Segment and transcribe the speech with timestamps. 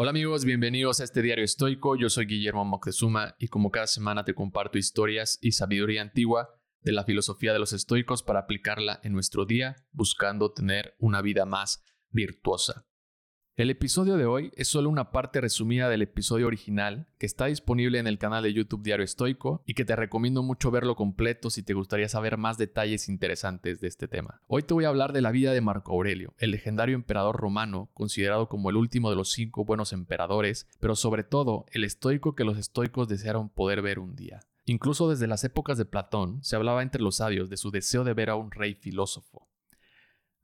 [0.00, 1.96] Hola amigos, bienvenidos a este diario estoico.
[1.96, 6.50] Yo soy Guillermo Moctezuma y como cada semana te comparto historias y sabiduría antigua
[6.82, 11.46] de la filosofía de los estoicos para aplicarla en nuestro día, buscando tener una vida
[11.46, 12.86] más virtuosa.
[13.58, 17.98] El episodio de hoy es solo una parte resumida del episodio original que está disponible
[17.98, 21.64] en el canal de YouTube Diario Estoico y que te recomiendo mucho verlo completo si
[21.64, 24.40] te gustaría saber más detalles interesantes de este tema.
[24.46, 27.90] Hoy te voy a hablar de la vida de Marco Aurelio, el legendario emperador romano,
[27.94, 32.44] considerado como el último de los cinco buenos emperadores, pero sobre todo el estoico que
[32.44, 34.38] los estoicos desearon poder ver un día.
[34.66, 38.14] Incluso desde las épocas de Platón se hablaba entre los sabios de su deseo de
[38.14, 39.37] ver a un rey filósofo.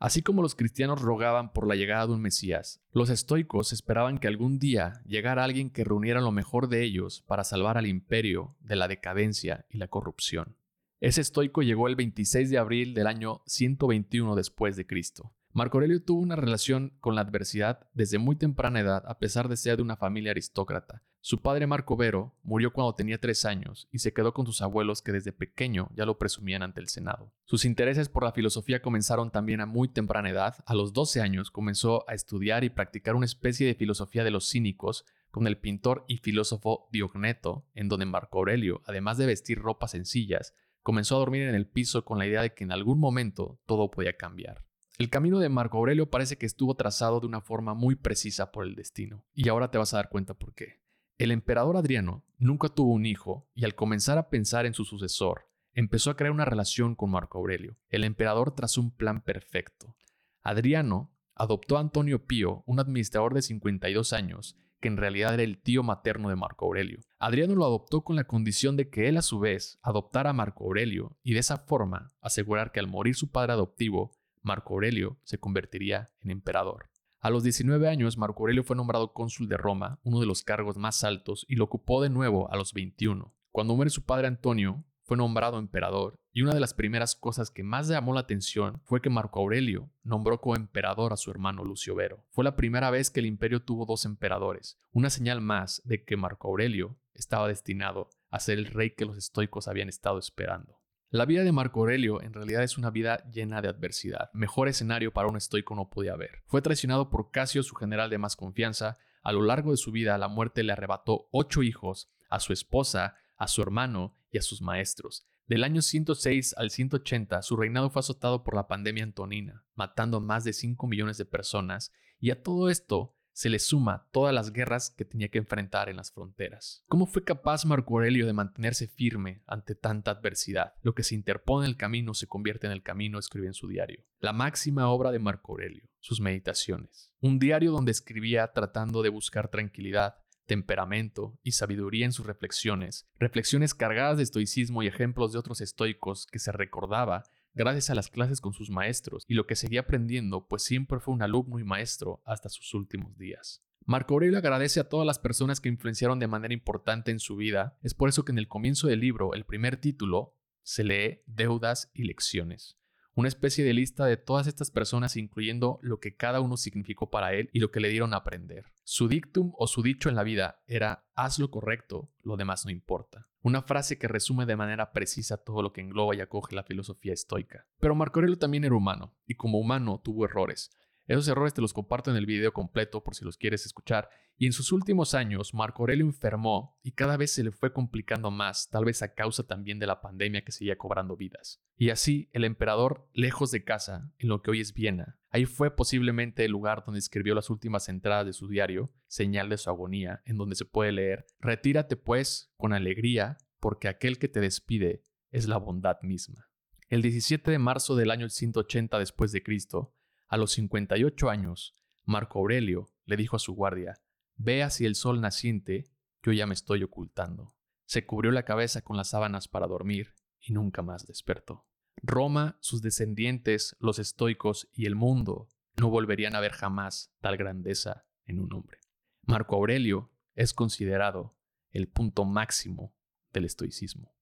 [0.04, 4.28] Así como los cristianos rogaban por la llegada de un Mesías, los estoicos esperaban que
[4.28, 8.76] algún día llegara alguien que reuniera lo mejor de ellos para salvar al imperio de
[8.76, 10.58] la decadencia y la corrupción.
[11.00, 15.32] Ese estoico llegó el 26 de abril del año 121 después de Cristo.
[15.54, 19.56] Marco Aurelio tuvo una relación con la adversidad desde muy temprana edad a pesar de
[19.56, 24.00] ser de una familia aristócrata, su padre Marco Vero murió cuando tenía tres años y
[24.00, 27.32] se quedó con sus abuelos que desde pequeño ya lo presumían ante el Senado.
[27.46, 30.56] Sus intereses por la filosofía comenzaron también a muy temprana edad.
[30.66, 34.50] A los 12 años comenzó a estudiar y practicar una especie de filosofía de los
[34.50, 39.92] cínicos con el pintor y filósofo Diogneto, en donde Marco Aurelio, además de vestir ropas
[39.92, 43.58] sencillas, comenzó a dormir en el piso con la idea de que en algún momento
[43.64, 44.66] todo podía cambiar.
[44.98, 48.66] El camino de Marco Aurelio parece que estuvo trazado de una forma muy precisa por
[48.66, 50.83] el destino, y ahora te vas a dar cuenta por qué.
[51.16, 55.48] El emperador Adriano nunca tuvo un hijo y al comenzar a pensar en su sucesor,
[55.72, 57.76] empezó a crear una relación con Marco Aurelio.
[57.88, 59.96] El emperador trazó un plan perfecto.
[60.42, 65.62] Adriano adoptó a Antonio Pío, un administrador de 52 años, que en realidad era el
[65.62, 66.98] tío materno de Marco Aurelio.
[67.20, 70.64] Adriano lo adoptó con la condición de que él a su vez adoptara a Marco
[70.64, 74.10] Aurelio y de esa forma asegurar que al morir su padre adoptivo,
[74.42, 76.90] Marco Aurelio se convertiría en emperador.
[77.24, 80.76] A los 19 años, Marco Aurelio fue nombrado cónsul de Roma, uno de los cargos
[80.76, 83.32] más altos, y lo ocupó de nuevo a los 21.
[83.50, 87.62] Cuando muere su padre Antonio, fue nombrado emperador, y una de las primeras cosas que
[87.62, 91.94] más llamó la atención fue que Marco Aurelio nombró como emperador a su hermano Lucio
[91.94, 92.26] Vero.
[92.28, 96.18] Fue la primera vez que el imperio tuvo dos emperadores, una señal más de que
[96.18, 100.78] Marco Aurelio estaba destinado a ser el rey que los estoicos habían estado esperando.
[101.14, 104.30] La vida de Marco Aurelio en realidad es una vida llena de adversidad.
[104.32, 106.42] Mejor escenario para un estoico no podía haber.
[106.46, 108.98] Fue traicionado por Casio, su general de más confianza.
[109.22, 113.14] A lo largo de su vida, la muerte le arrebató ocho hijos, a su esposa,
[113.36, 115.24] a su hermano y a sus maestros.
[115.46, 120.20] Del año 106 al 180, su reinado fue azotado por la pandemia antonina, matando a
[120.20, 124.52] más de 5 millones de personas, y a todo esto se le suma todas las
[124.52, 126.84] guerras que tenía que enfrentar en las fronteras.
[126.88, 130.74] ¿Cómo fue capaz Marco Aurelio de mantenerse firme ante tanta adversidad?
[130.82, 133.66] Lo que se interpone en el camino se convierte en el camino, escribe en su
[133.66, 134.04] diario.
[134.20, 137.12] La máxima obra de Marco Aurelio, sus meditaciones.
[137.20, 140.14] Un diario donde escribía tratando de buscar tranquilidad,
[140.46, 146.26] temperamento y sabiduría en sus reflexiones, reflexiones cargadas de estoicismo y ejemplos de otros estoicos
[146.26, 150.46] que se recordaba gracias a las clases con sus maestros y lo que seguía aprendiendo,
[150.46, 153.62] pues siempre fue un alumno y maestro hasta sus últimos días.
[153.86, 157.78] Marco Aurelio agradece a todas las personas que influenciaron de manera importante en su vida,
[157.82, 161.90] es por eso que en el comienzo del libro, el primer título, se lee Deudas
[161.92, 162.78] y Lecciones
[163.14, 167.32] una especie de lista de todas estas personas incluyendo lo que cada uno significó para
[167.34, 168.66] él y lo que le dieron a aprender.
[168.82, 172.72] Su dictum o su dicho en la vida era haz lo correcto, lo demás no
[172.72, 173.28] importa.
[173.40, 177.12] Una frase que resume de manera precisa todo lo que engloba y acoge la filosofía
[177.12, 177.66] estoica.
[177.78, 180.70] Pero Marco Aurelio también era humano, y como humano tuvo errores.
[181.06, 184.08] Esos errores te los comparto en el video completo por si los quieres escuchar.
[184.38, 188.30] Y en sus últimos años, Marco Aurelio enfermó y cada vez se le fue complicando
[188.30, 191.62] más, tal vez a causa también de la pandemia que seguía cobrando vidas.
[191.76, 195.76] Y así, el emperador, lejos de casa, en lo que hoy es Viena, ahí fue
[195.76, 200.22] posiblemente el lugar donde escribió las últimas entradas de su diario, señal de su agonía,
[200.24, 205.48] en donde se puede leer, Retírate pues con alegría, porque aquel que te despide es
[205.48, 206.48] la bondad misma.
[206.88, 209.94] El 17 de marzo del año 180 después de Cristo,
[210.34, 213.94] a los 58 años, Marco Aurelio le dijo a su guardia,
[214.34, 215.92] Ve hacia el sol naciente,
[216.24, 217.54] yo ya me estoy ocultando.
[217.86, 221.68] Se cubrió la cabeza con las sábanas para dormir y nunca más despertó.
[222.02, 228.04] Roma, sus descendientes, los estoicos y el mundo no volverían a ver jamás tal grandeza
[228.24, 228.80] en un hombre.
[229.22, 231.36] Marco Aurelio es considerado
[231.70, 232.92] el punto máximo
[233.32, 234.16] del estoicismo.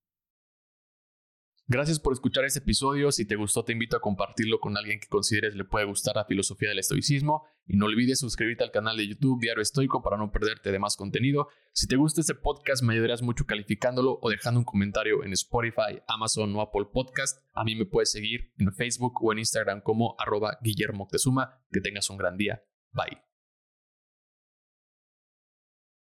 [1.72, 3.10] Gracias por escuchar este episodio.
[3.10, 6.26] Si te gustó, te invito a compartirlo con alguien que consideres le puede gustar la
[6.26, 7.46] filosofía del estoicismo.
[7.66, 10.98] Y no olvides suscribirte al canal de YouTube Diario Estoico para no perderte de más
[10.98, 11.48] contenido.
[11.72, 15.98] Si te gusta este podcast, me ayudarías mucho calificándolo o dejando un comentario en Spotify,
[16.08, 17.42] Amazon o Apple Podcast.
[17.54, 21.08] A mí me puedes seguir en Facebook o en Instagram como arroba Guillermo
[21.70, 22.62] Que tengas un gran día.
[22.90, 23.31] Bye.